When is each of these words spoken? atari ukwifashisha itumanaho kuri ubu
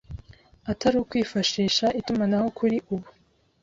atari 0.71 0.95
ukwifashisha 1.03 1.85
itumanaho 1.99 2.47
kuri 2.57 2.77
ubu 2.93 3.09